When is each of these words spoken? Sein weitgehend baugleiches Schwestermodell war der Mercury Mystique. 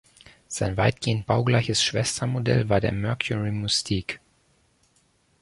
Sein 0.47 0.77
weitgehend 0.77 1.27
baugleiches 1.27 1.83
Schwestermodell 1.83 2.69
war 2.69 2.81
der 2.81 2.91
Mercury 2.91 3.51
Mystique. 3.51 4.19